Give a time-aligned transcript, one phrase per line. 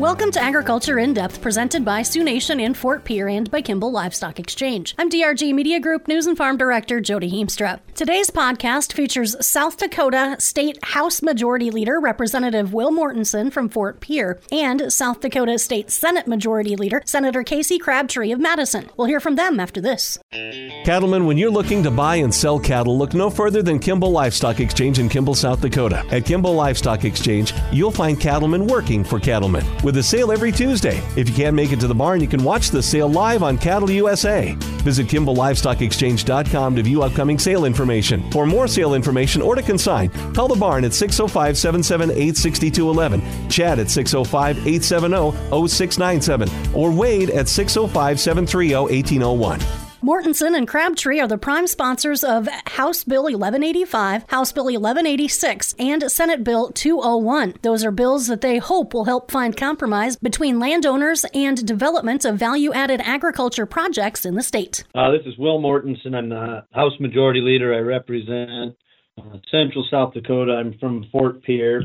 [0.00, 3.92] Welcome to Agriculture in Depth, presented by Sioux Nation in Fort Pierre and by Kimball
[3.92, 4.94] Livestock Exchange.
[4.96, 7.80] I'm DRG Media Group News and Farm Director Jody Heemstra.
[7.94, 14.40] Today's podcast features South Dakota State House Majority Leader Representative Will Mortensen from Fort Pierre
[14.50, 18.88] and South Dakota State Senate Majority Leader Senator Casey Crabtree of Madison.
[18.96, 20.18] We'll hear from them after this.
[20.32, 24.60] Cattlemen, when you're looking to buy and sell cattle, look no further than Kimball Livestock
[24.60, 26.06] Exchange in Kimball, South Dakota.
[26.10, 31.02] At Kimball Livestock Exchange, you'll find cattlemen working for cattlemen with a sale every Tuesday.
[31.16, 33.58] If you can't make it to the barn, you can watch the sale live on
[33.58, 34.54] Cattle USA.
[34.84, 38.30] Visit KimballLivestockExchange.com to view upcoming sale information.
[38.30, 43.78] For more sale information or to consign, call the barn at 605 778 6211, Chad
[43.78, 45.32] at 605 870
[45.68, 49.89] 0697, or Wade at 605 730 1801.
[50.02, 56.10] Mortensen and Crabtree are the prime sponsors of House Bill 1185, House Bill 1186, and
[56.10, 57.56] Senate Bill 201.
[57.60, 62.38] Those are bills that they hope will help find compromise between landowners and development of
[62.38, 64.84] value added agriculture projects in the state.
[64.94, 66.14] Uh, this is Will Mortensen.
[66.14, 67.74] I'm the House Majority Leader.
[67.74, 68.74] I represent
[69.18, 70.52] uh, Central South Dakota.
[70.52, 71.82] I'm from Fort Pierre.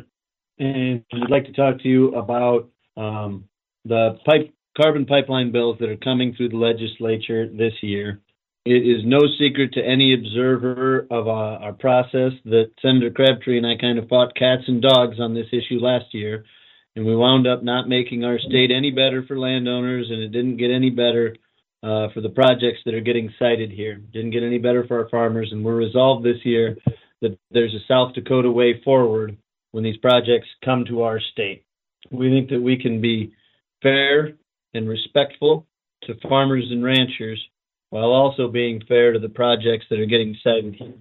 [0.57, 3.49] And I'd like to talk to you about um,
[3.83, 8.21] the pipe carbon pipeline bills that are coming through the legislature this year.
[8.65, 13.67] It is no secret to any observer of uh, our process that Senator Crabtree and
[13.67, 16.45] I kind of fought cats and dogs on this issue last year,
[16.95, 20.57] and we wound up not making our state any better for landowners, and it didn't
[20.57, 21.35] get any better
[21.83, 23.97] uh, for the projects that are getting sited here.
[23.97, 26.75] Didn't get any better for our farmers, and we're resolved this year
[27.21, 29.37] that there's a South Dakota way forward
[29.73, 31.63] when these projects come to our state.
[32.09, 33.33] We think that we can be
[33.83, 34.33] fair
[34.75, 35.65] and respectful
[36.03, 37.41] to farmers and ranchers
[37.89, 40.93] while also being fair to the projects that are getting sited here.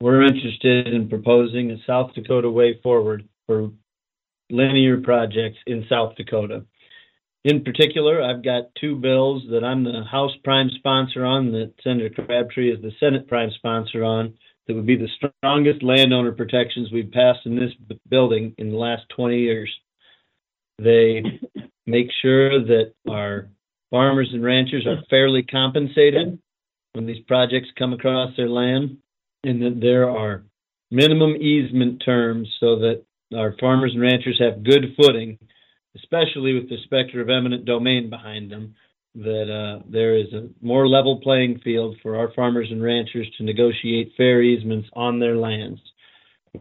[0.00, 3.70] We're interested in proposing a South Dakota way forward for
[4.50, 6.64] linear projects in South Dakota.
[7.44, 12.10] In particular, I've got two bills that I'm the House prime sponsor on, that Senator
[12.10, 14.34] Crabtree is the Senate prime sponsor on,
[14.66, 15.08] that would be the
[15.40, 17.72] strongest landowner protections we've passed in this
[18.08, 19.70] building in the last 20 years.
[20.78, 21.22] They
[21.86, 23.48] make sure that our
[23.90, 26.38] farmers and ranchers are fairly compensated
[26.94, 28.98] when these projects come across their land,
[29.44, 30.44] and that there are
[30.90, 33.04] minimum easement terms so that
[33.36, 35.38] our farmers and ranchers have good footing,
[35.96, 38.74] especially with the specter of eminent domain behind them,
[39.14, 43.44] that uh, there is a more level playing field for our farmers and ranchers to
[43.44, 45.80] negotiate fair easements on their lands.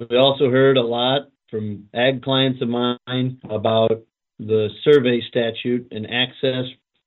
[0.09, 4.03] We also heard a lot from ag clients of mine about
[4.39, 6.65] the survey statute and access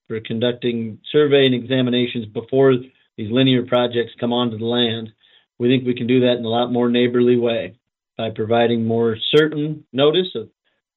[0.09, 2.75] for conducting survey and examinations before
[3.17, 5.11] these linear projects come onto the land.
[5.59, 7.79] We think we can do that in a lot more neighborly way
[8.17, 10.49] by providing more certain notice of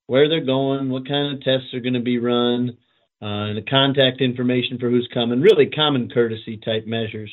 [0.08, 2.78] where they're going, what kind of tests are going to be run,
[3.22, 7.32] uh, and the contact information for who's coming, really common courtesy type measures.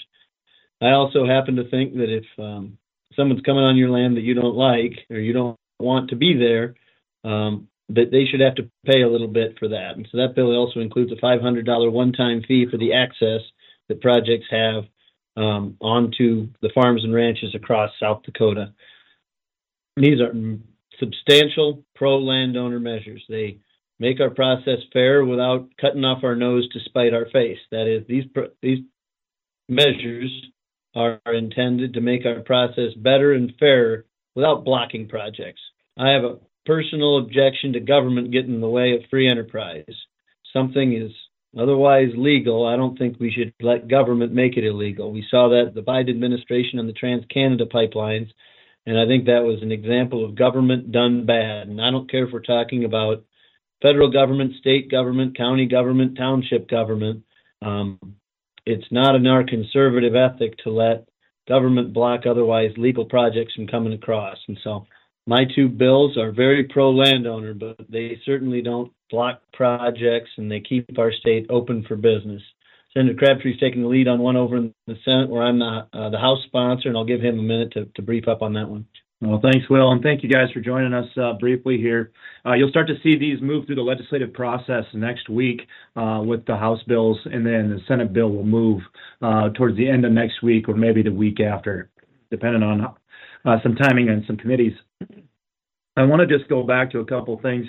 [0.80, 2.78] I also happen to think that if um,
[3.14, 6.36] someone's coming on your land that you don't like or you don't want to be
[6.36, 6.74] there,
[7.24, 9.96] um, that they should have to pay a little bit for that.
[9.96, 13.40] And so that bill also includes a $500 one-time fee for the access
[13.88, 14.84] that projects have
[15.36, 18.72] um, onto the farms and ranches across South Dakota.
[19.96, 20.32] These are
[20.98, 23.22] substantial pro landowner measures.
[23.28, 23.58] They
[23.98, 27.58] make our process fair without cutting off our nose to spite our face.
[27.70, 28.24] That is, these
[28.62, 28.80] these
[29.68, 30.30] measures
[30.94, 35.60] are intended to make our process better and fairer without blocking projects.
[35.98, 39.84] I have a personal objection to government getting in the way of free enterprise.
[40.52, 41.12] Something is
[41.58, 42.66] otherwise legal.
[42.66, 45.12] I don't think we should let government make it illegal.
[45.12, 48.28] We saw that the Biden administration on the Trans Canada pipelines,
[48.84, 51.68] and I think that was an example of government done bad.
[51.68, 53.24] And I don't care if we're talking about
[53.82, 57.22] federal government, state government, county government, township government.
[57.62, 57.98] Um,
[58.64, 61.08] it's not in our conservative ethic to let
[61.48, 64.38] government block otherwise legal projects from coming across.
[64.48, 64.86] And so
[65.26, 70.60] my two bills are very pro landowner, but they certainly don't block projects and they
[70.60, 72.42] keep our state open for business.
[72.94, 76.08] Senator Crabtree's taking the lead on one over in the Senate where I'm the, uh,
[76.10, 78.68] the House sponsor, and I'll give him a minute to, to brief up on that
[78.68, 78.86] one.
[79.20, 82.12] Well, thanks, Will, and thank you guys for joining us uh, briefly here.
[82.44, 85.62] Uh, you'll start to see these move through the legislative process next week
[85.96, 88.82] uh, with the House bills, and then the Senate bill will move
[89.22, 91.90] uh, towards the end of next week or maybe the week after,
[92.30, 92.94] depending on
[93.62, 94.72] some timing and some committees.
[95.96, 97.66] I want to just go back to a couple things.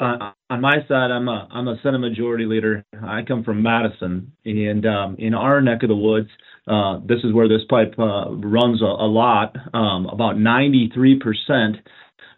[0.00, 2.84] Uh, on my side, I'm a I'm a Senate Majority Leader.
[3.00, 6.28] I come from Madison, and um, in our neck of the woods,
[6.66, 9.54] uh, this is where this pipe uh, runs a, a lot.
[9.72, 11.76] Um, about 93 percent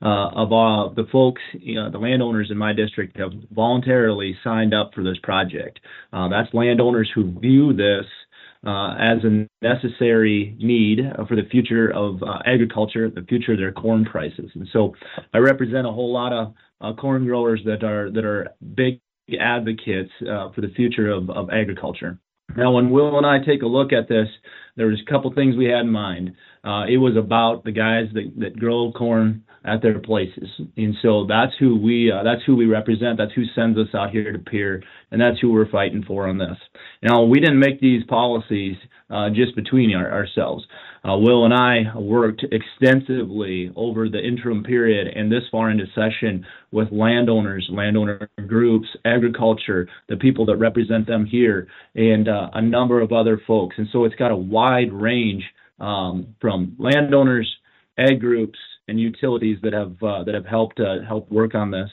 [0.02, 4.74] uh, of uh, the folks, you know, the landowners in my district have voluntarily signed
[4.74, 5.80] up for this project.
[6.12, 8.25] Uh, that's landowners who view this uh,
[8.68, 14.04] as a necessary need for the future of uh, agriculture, the future of their corn
[14.04, 14.50] prices.
[14.54, 14.94] And so
[15.32, 19.00] I represent a whole lot of uh, corn growers that are that are big
[19.40, 22.18] advocates uh, for the future of, of agriculture.
[22.56, 24.28] Now, when Will and I take a look at this,
[24.76, 26.34] there was a couple things we had in mind.
[26.66, 31.26] Uh, it was about the guys that, that grow corn at their places, and so
[31.26, 33.18] that's who we uh, that's who we represent.
[33.18, 36.38] That's who sends us out here to Pierre, and that's who we're fighting for on
[36.38, 36.56] this.
[37.02, 38.76] Now, we didn't make these policies
[39.10, 40.64] uh, just between our, ourselves.
[41.04, 46.44] Uh, Will and I worked extensively over the interim period and this far into session
[46.72, 53.00] with landowners, landowner groups, agriculture, the people that represent them here, and uh, a number
[53.00, 53.76] of other folks.
[53.78, 55.44] And so it's got a wide range
[55.80, 57.50] um, from landowners,
[57.98, 58.58] ag groups,
[58.88, 61.90] and utilities that have uh, that have helped uh, help work on this.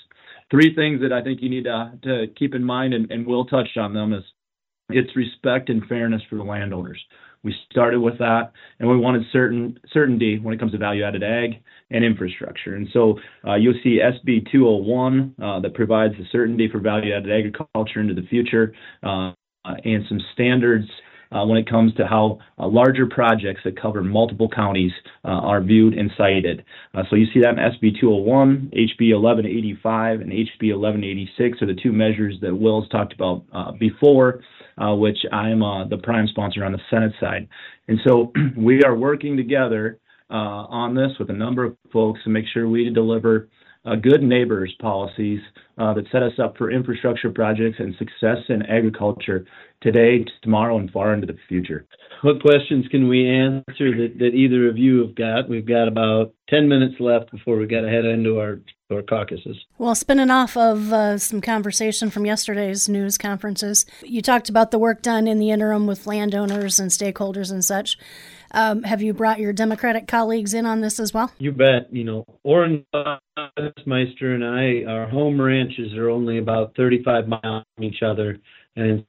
[0.51, 3.93] Three things that I think you need to, keep in mind, and, Will touched on
[3.93, 4.23] them, is
[4.89, 6.99] it's respect and fairness for the landowners.
[7.41, 11.61] We started with that, and we wanted certain certainty when it comes to value-added ag
[11.89, 12.75] and infrastructure.
[12.75, 17.99] And so uh, you'll see SB 201 uh, that provides the certainty for value-added agriculture
[17.99, 20.87] into the future, and some standards
[21.41, 24.91] when it comes to how uh, larger projects that cover multiple counties
[25.25, 26.63] uh, are viewed and sited.
[26.93, 31.79] Uh, so you see that in SB 201, HB 1185, and HB 1186 are the
[31.81, 34.41] two measures that Will's talked about uh, before,
[34.77, 35.59] uh, which I'm
[35.89, 37.47] the prime sponsor on the Senate side.
[37.87, 39.99] And so we are working together
[40.29, 43.49] on this with a number of folks to make sure we deliver
[43.85, 45.39] uh, good neighbors policies
[45.77, 49.45] uh, that set us up for infrastructure projects and success in agriculture
[49.81, 51.85] today, tomorrow, and far into the future.
[52.21, 55.49] What questions can we answer that, that either of you have got?
[55.49, 58.61] We've got about 10 minutes left before we got to head into our,
[58.93, 59.57] our caucuses.
[59.77, 64.79] Well, spinning off of uh, some conversation from yesterday's news conferences, you talked about the
[64.79, 67.97] work done in the interim with landowners and stakeholders and such.
[68.51, 71.31] Um, have you brought your Democratic colleagues in on this as well?
[71.39, 71.91] You bet.
[71.91, 72.85] You know, Oren
[73.85, 78.37] Meister and I, our home ranches are only about 35 miles from each other.
[78.75, 79.05] And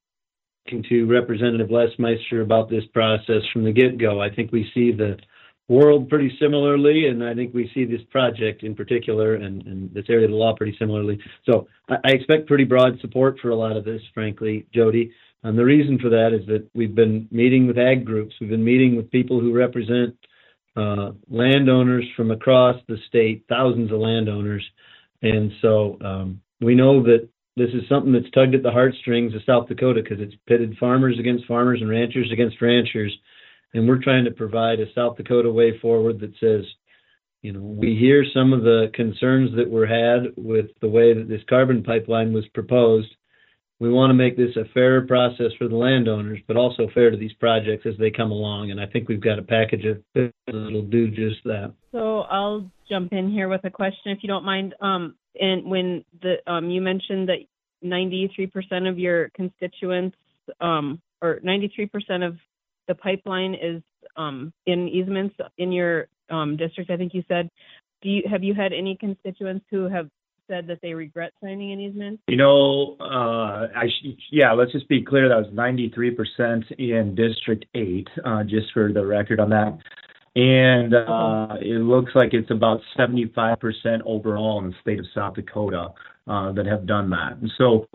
[0.65, 4.69] talking to Representative Les Meister about this process from the get go, I think we
[4.73, 5.17] see the
[5.67, 10.05] world pretty similarly, and I think we see this project in particular and, and this
[10.09, 11.19] area of the law pretty similarly.
[11.49, 15.11] So I, I expect pretty broad support for a lot of this, frankly, Jody.
[15.43, 18.63] And the reason for that is that we've been meeting with ag groups, we've been
[18.63, 20.15] meeting with people who represent
[20.75, 24.63] uh, landowners from across the state, thousands of landowners.
[25.21, 29.41] And so um, we know that this is something that's tugged at the heartstrings of
[29.45, 33.15] South Dakota because it's pitted farmers against farmers and ranchers against ranchers.
[33.73, 36.65] And we're trying to provide a South Dakota way forward that says,
[37.41, 41.27] you know, we hear some of the concerns that were had with the way that
[41.27, 43.13] this carbon pipeline was proposed
[43.79, 47.17] we want to make this a fair process for the landowners, but also fair to
[47.17, 48.71] these projects as they come along.
[48.71, 51.73] And I think we've got a package of that'll do just that.
[51.91, 54.75] So I'll jump in here with a question, if you don't mind.
[54.79, 57.39] Um, and when the um, you mentioned that
[57.83, 60.15] 93% of your constituents,
[60.61, 62.37] um, or 93% of
[62.87, 63.81] the pipeline is
[64.17, 67.49] um, in easements in your um, district, I think you said.
[68.01, 70.09] Do you have you had any constituents who have
[70.47, 72.19] said that they regret signing an easement?
[72.27, 75.29] You know, uh, I sh- yeah, let's just be clear.
[75.29, 79.77] That was 93% in District 8, uh, just for the record on that.
[80.35, 83.57] And uh, it looks like it's about 75%
[84.05, 85.89] overall in the state of South Dakota
[86.27, 87.37] uh, that have done that.
[87.41, 87.87] And so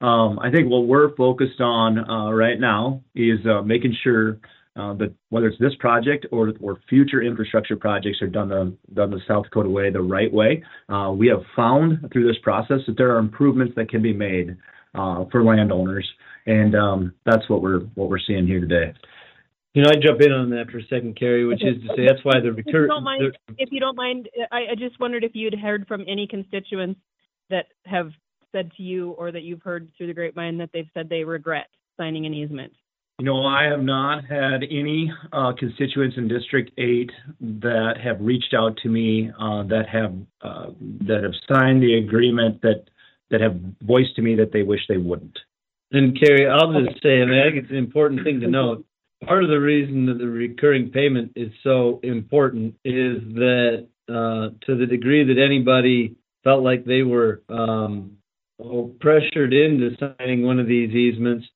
[0.00, 4.38] um, I think what we're focused on uh, right now is uh, making sure
[4.76, 9.10] uh, that whether it's this project or or future infrastructure projects are done the done
[9.10, 10.62] the South Dakota way, the right way.
[10.88, 14.56] Uh, we have found through this process that there are improvements that can be made
[14.94, 16.08] uh, for landowners,
[16.46, 18.94] and um, that's what we're what we're seeing here today.
[19.74, 22.06] You know, I jump in on that for a second, Carrie, which is to say
[22.06, 22.68] that's why the recur.
[22.68, 25.88] If you don't mind, if you don't mind I, I just wondered if you'd heard
[25.88, 27.00] from any constituents
[27.50, 28.12] that have
[28.52, 31.66] said to you or that you've heard through the grapevine that they've said they regret
[31.96, 32.72] signing an easement.
[33.18, 38.54] You know, I have not had any uh, constituents in District 8 that have reached
[38.56, 40.66] out to me uh, that have uh,
[41.08, 42.84] that have signed the agreement that
[43.30, 45.36] that have voiced to me that they wish they wouldn't.
[45.90, 48.84] And Carrie, I'll just say, and I think it's an important thing to note.
[49.24, 54.76] Part of the reason that the recurring payment is so important is that uh, to
[54.76, 56.14] the degree that anybody
[56.44, 58.17] felt like they were um,
[59.00, 61.46] pressured into signing one of these easements,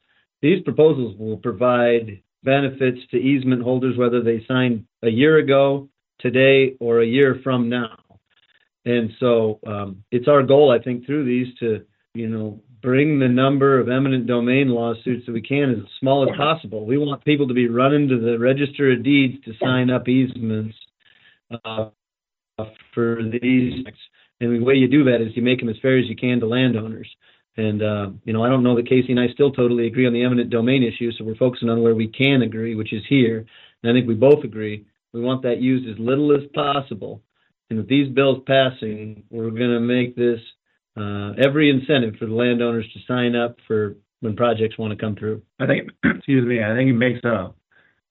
[0.40, 6.76] these proposals will provide benefits to easement holders whether they signed a year ago, today,
[6.80, 7.98] or a year from now.
[8.84, 13.28] And so um, it's our goal, I think, through these to, you know, bring the
[13.28, 16.84] number of eminent domain lawsuits that we can as small as possible.
[16.84, 20.76] We want people to be running to the register of deeds to sign up easements
[21.64, 21.90] uh,
[22.92, 23.84] for these.
[24.42, 26.40] And the way you do that is you make them as fair as you can
[26.40, 27.08] to landowners.
[27.56, 30.12] And, uh, you know, I don't know that Casey and I still totally agree on
[30.12, 33.46] the eminent domain issue, so we're focusing on where we can agree, which is here.
[33.82, 37.22] And I think we both agree we want that used as little as possible.
[37.70, 40.40] And with these bills passing, we're going to make this
[40.96, 45.14] uh, every incentive for the landowners to sign up for when projects want to come
[45.14, 45.42] through.
[45.60, 47.52] I think, excuse me, I think it makes a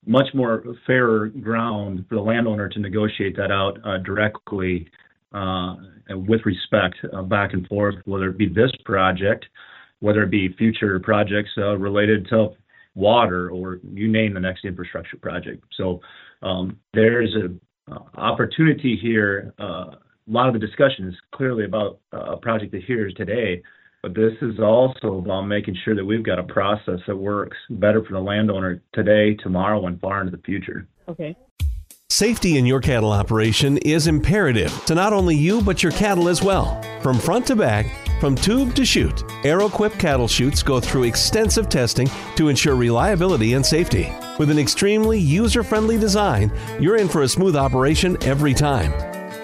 [0.05, 4.89] much more fairer ground for the landowner to negotiate that out uh, directly
[5.33, 9.45] with respect uh, back and forth, whether it be this project,
[9.99, 12.49] whether it be future projects uh, related to
[12.95, 15.63] water or you name the next infrastructure project.
[15.77, 16.01] So
[16.41, 19.53] um, there's an uh, opportunity here.
[19.59, 23.13] Uh, a lot of the discussion is clearly about uh, a project that here is
[23.13, 23.61] today,
[24.01, 28.03] but this is also about making sure that we've got a process that works better
[28.03, 30.87] for the landowner today, tomorrow, and far into the future.
[31.07, 31.35] Okay.
[32.21, 36.43] Safety in your cattle operation is imperative to not only you, but your cattle as
[36.43, 36.79] well.
[37.01, 37.87] From front to back,
[38.19, 43.65] from tube to chute, Arrowquip cattle chutes go through extensive testing to ensure reliability and
[43.65, 44.13] safety.
[44.37, 48.91] With an extremely user friendly design, you're in for a smooth operation every time.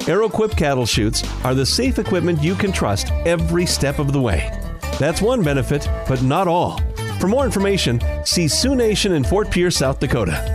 [0.01, 4.51] Arrowquip cattle chutes are the safe equipment you can trust every step of the way.
[4.99, 6.79] That's one benefit, but not all.
[7.19, 10.53] For more information, see Sioux Nation in Fort Pierre, South Dakota.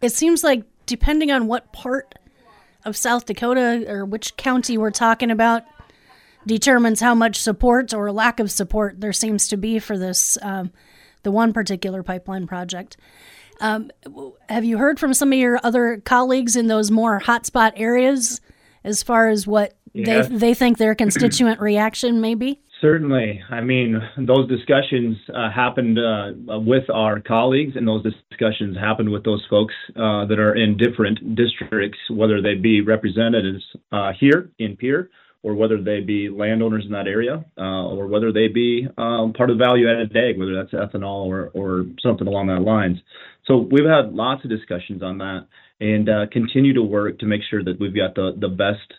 [0.00, 2.14] It seems like depending on what part
[2.84, 5.64] of South Dakota or which county we're talking about,
[6.46, 10.70] determines how much support or lack of support there seems to be for this, um,
[11.22, 12.96] the one particular pipeline project.
[13.60, 13.90] Um,
[14.48, 18.40] have you heard from some of your other colleagues in those more hotspot areas
[18.82, 20.22] as far as what yeah.
[20.22, 22.60] they they think their constituent reaction may be?
[22.84, 23.42] Certainly.
[23.48, 29.24] I mean, those discussions uh, happened uh, with our colleagues, and those discussions happened with
[29.24, 34.76] those folks uh, that are in different districts, whether they be representatives uh, here in
[34.76, 35.08] Pierre
[35.42, 39.48] or whether they be landowners in that area, uh, or whether they be um, part
[39.48, 42.98] of the value-added ag, whether that's ethanol or, or something along that lines.
[43.46, 45.46] So we've had lots of discussions on that,
[45.80, 48.92] and uh, continue to work to make sure that we've got the the best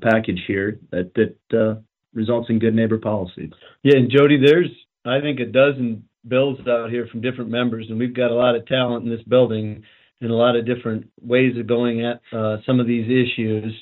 [0.00, 1.82] package here that that
[2.14, 3.50] results in good neighbor policies.
[3.82, 4.68] Yeah, and Jody, there's
[5.04, 8.54] I think a dozen bills out here from different members, and we've got a lot
[8.54, 9.82] of talent in this building
[10.20, 13.72] and a lot of different ways of going at uh, some of these issues.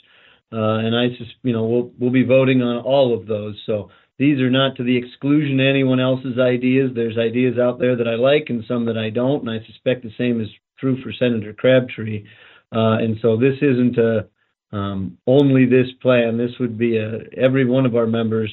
[0.53, 3.57] Uh, and I just, you know, we'll we'll be voting on all of those.
[3.67, 6.91] So these are not to the exclusion of anyone else's ideas.
[6.95, 10.03] There's ideas out there that I like and some that I don't, and I suspect
[10.03, 12.25] the same is true for Senator Crabtree.
[12.73, 14.27] Uh, and so this isn't a
[14.73, 16.37] um, only this plan.
[16.37, 18.53] This would be a, every one of our members,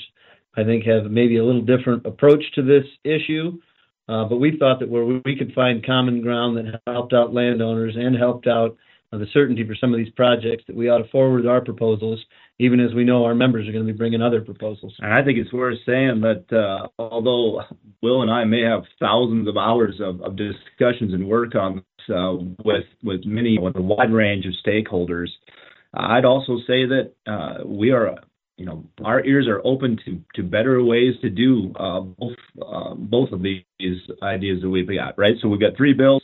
[0.55, 3.59] I think, have maybe a little different approach to this issue.
[4.09, 7.95] Uh, but we thought that where we could find common ground that helped out landowners
[7.97, 8.77] and helped out
[9.11, 12.23] uh, the certainty for some of these projects, that we ought to forward our proposals,
[12.59, 14.93] even as we know our members are going to be bringing other proposals.
[14.99, 17.61] And I think it's worth saying that uh, although
[18.01, 22.15] Will and I may have thousands of hours of, of discussions and work on this
[22.15, 22.33] uh,
[22.63, 25.29] with with many with a wide range of stakeholders,
[25.97, 28.15] I'd also say that uh, we are,
[28.57, 32.93] you know, our ears are open to to better ways to do uh, both uh,
[32.93, 33.63] both of these
[34.21, 35.17] ideas that we've got.
[35.17, 35.35] Right.
[35.41, 36.21] So we've got three bills.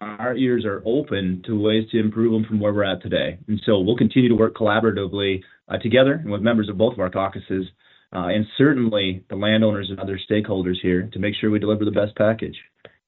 [0.00, 3.60] Our ears are open to ways to improve them from where we're at today, and
[3.64, 7.10] so we'll continue to work collaboratively uh, together and with members of both of our
[7.10, 7.66] caucuses,
[8.14, 11.90] uh, and certainly the landowners and other stakeholders here to make sure we deliver the
[11.90, 12.56] best package.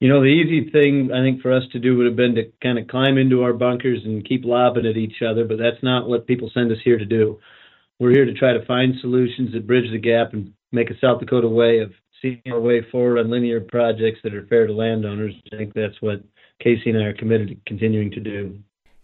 [0.00, 2.50] You know, the easy thing I think for us to do would have been to
[2.62, 6.08] kind of climb into our bunkers and keep lobbing at each other, but that's not
[6.08, 7.38] what people send us here to do.
[7.98, 11.20] We're here to try to find solutions that bridge the gap and make a South
[11.20, 11.92] Dakota way of
[12.22, 15.34] seeing our way forward on linear projects that are fair to landowners.
[15.52, 16.22] I think that's what
[16.60, 18.58] Casey and I are committed to continuing to do.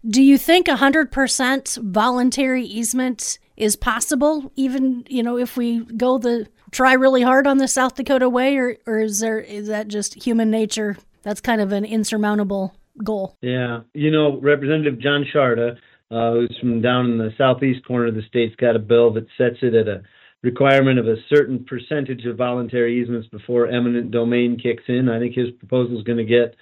[0.07, 6.47] Do you think 100% voluntary easement is possible, even, you know, if we go the
[6.71, 10.23] try really hard on the South Dakota way, or or is there is that just
[10.23, 10.97] human nature?
[11.23, 13.35] That's kind of an insurmountable goal.
[13.41, 15.77] Yeah, you know, Representative John Sharda,
[16.11, 19.27] uh, who's from down in the southeast corner of the state's got a bill that
[19.37, 20.03] sets it at a
[20.43, 25.09] requirement of a certain percentage of voluntary easements before eminent domain kicks in.
[25.09, 26.55] I think his proposal is going to get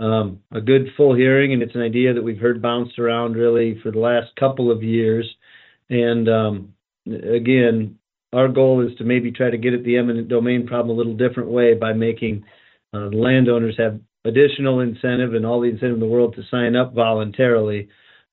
[0.00, 3.78] um, a good full hearing, and it's an idea that we've heard bounced around really
[3.82, 5.26] for the last couple of years.
[5.90, 6.74] And um,
[7.06, 7.98] again,
[8.32, 11.16] our goal is to maybe try to get at the eminent domain problem a little
[11.16, 12.44] different way by making
[12.94, 16.94] uh, landowners have additional incentive and all the incentive in the world to sign up
[16.94, 17.88] voluntarily.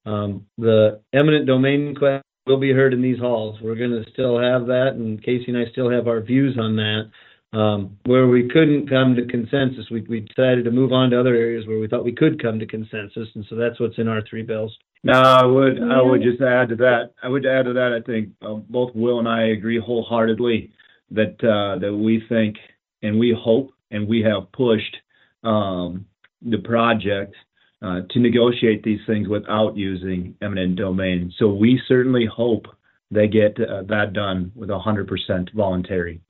[0.06, 3.60] Um, the eminent domain question will be heard in these halls.
[3.62, 6.76] We're going to still have that, and Casey and I still have our views on
[6.78, 7.12] that.
[7.54, 11.34] Um, where we couldn't come to consensus, we, we decided to move on to other
[11.34, 14.22] areas where we thought we could come to consensus, and so that's what's in our
[14.30, 14.76] three bills.
[15.04, 17.14] No, I would I would just add to that.
[17.24, 17.94] I would add to that.
[17.94, 20.72] I think uh, both Will and I agree wholeheartedly
[21.12, 22.58] that uh, that we think
[23.02, 24.98] and we hope and we have pushed
[25.44, 26.06] um,
[26.42, 27.34] the project
[27.82, 31.32] uh, to negotiate these things without using eminent domain.
[31.38, 32.66] So we certainly hope
[33.12, 36.22] they get uh, that done with 100% voluntary.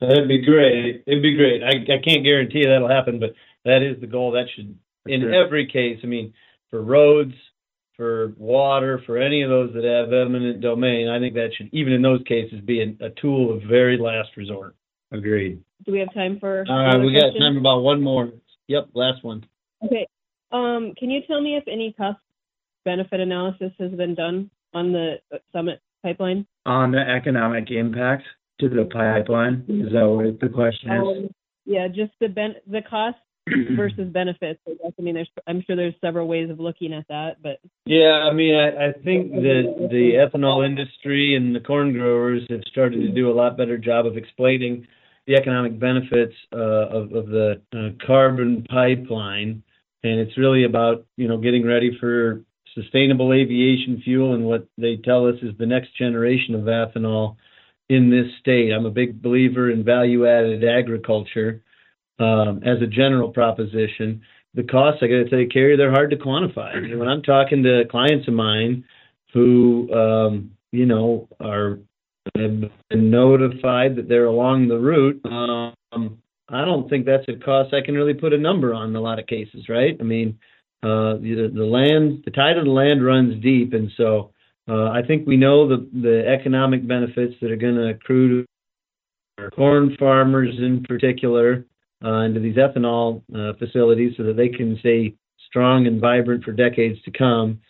[0.00, 1.02] That'd be great.
[1.06, 1.62] It'd be great.
[1.62, 4.32] I, I can't guarantee that'll happen, but that is the goal.
[4.32, 5.34] That should, in sure.
[5.34, 6.32] every case, I mean,
[6.70, 7.34] for roads,
[7.96, 11.92] for water, for any of those that have eminent domain, I think that should, even
[11.92, 14.76] in those cases, be a, a tool of very last resort.
[15.10, 15.60] agreed.
[15.84, 16.64] Do we have time for?
[16.68, 17.40] All right, another we got question?
[17.40, 18.30] time for about one more.
[18.68, 19.44] Yep, last one.
[19.84, 20.06] Okay.
[20.52, 22.18] Um, can you tell me if any cost
[22.84, 26.46] benefit analysis has been done on the uh, Summit pipeline?
[26.66, 28.24] On the economic impact
[28.60, 31.00] to the pipeline, is that what the question is?
[31.00, 31.28] Um,
[31.64, 33.16] yeah, just the ben the cost
[33.76, 34.60] versus benefits.
[34.66, 34.92] I guess.
[34.98, 38.32] I mean, there's I'm sure there's several ways of looking at that, but Yeah, I
[38.32, 43.08] mean, I, I think that the ethanol industry and the corn growers have started to
[43.08, 44.86] do a lot better job of explaining
[45.26, 49.62] the economic benefits uh, of, of the uh, carbon pipeline.
[50.02, 52.42] And it's really about, you know, getting ready for
[52.74, 57.36] sustainable aviation fuel and what they tell us is the next generation of ethanol
[57.88, 58.72] in this state.
[58.72, 61.62] I'm a big believer in value added agriculture
[62.18, 64.22] um, as a general proposition
[64.54, 66.76] the costs, I got to tell you, Carrie, they're hard to quantify.
[66.76, 68.84] I mean, when I'm talking to clients of mine
[69.32, 71.78] who, um, you know, are
[72.34, 76.18] have been notified that they're along the route, um,
[76.48, 79.00] I don't think that's a cost I can really put a number on in a
[79.00, 79.96] lot of cases, right?
[79.98, 80.38] I mean,
[80.82, 84.32] uh, the, the land, the tide of the land runs deep, and so
[84.68, 89.42] uh, I think we know the the economic benefits that are going to accrue to
[89.42, 91.64] our corn farmers in particular
[92.04, 95.14] uh, into these ethanol uh, facilities so that they can stay
[95.46, 97.60] strong and vibrant for decades to come.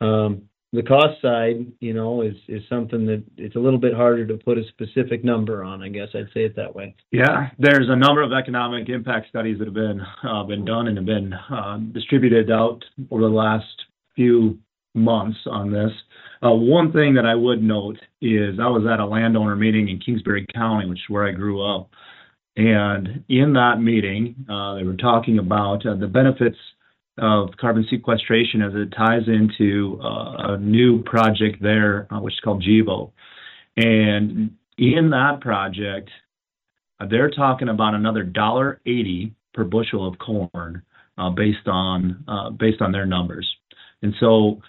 [0.00, 0.42] Um,
[0.72, 4.36] the cost side, you know, is is something that it's a little bit harder to
[4.36, 5.82] put a specific number on.
[5.82, 6.94] I guess I'd say it that way.
[7.12, 10.96] Yeah, there's a number of economic impact studies that have been uh, been done and
[10.96, 13.64] have been uh, distributed out over the last
[14.14, 14.58] few
[14.94, 15.92] months on this.
[16.42, 19.98] Uh, one thing that I would note is I was at a landowner meeting in
[19.98, 21.90] Kingsbury County, which is where I grew up,
[22.56, 26.56] and in that meeting, uh, they were talking about uh, the benefits
[27.18, 33.10] of carbon sequestration as it ties into a new project there, which is called GEVO.
[33.78, 36.10] And in that project,
[37.08, 40.82] they're talking about another dollar eighty per bushel of corn,
[41.34, 42.24] based on
[42.58, 43.46] based on their numbers.
[44.02, 44.60] And so,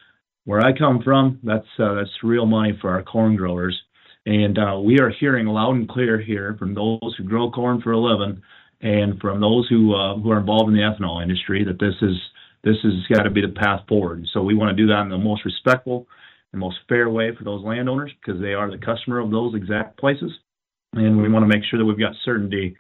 [0.48, 3.78] where I come from, that's uh, that's real money for our corn growers.
[4.26, 7.92] And uh, we are hearing loud and clear here from those who grow corn for
[7.92, 8.42] a living,
[8.80, 12.16] and from those who uh, who are involved in the ethanol industry, that this is
[12.64, 14.26] this has got to be the path forward.
[14.32, 16.08] So we want to do that in the most respectful
[16.54, 20.00] and most fair way for those landowners because they are the customer of those exact
[20.00, 20.32] places,
[20.94, 22.78] and we want to make sure that we've got certainty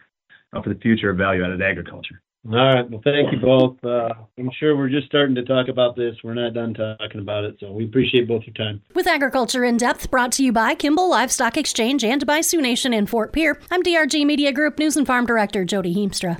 [0.53, 2.21] uh, for the future of value-added agriculture.
[2.45, 2.89] All right.
[2.89, 3.83] Well, thank you both.
[3.83, 6.15] Uh, I'm sure we're just starting to talk about this.
[6.23, 8.81] We're not done talking about it, so we appreciate both your time.
[8.95, 12.93] With Agriculture in Depth brought to you by Kimball Livestock Exchange and by Sioux Nation
[12.93, 16.35] in Fort Pierre, I'm DRG Media Group News and Farm Director Jody Heemstra.